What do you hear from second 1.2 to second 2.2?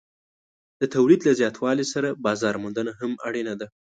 له زیاتوالي سره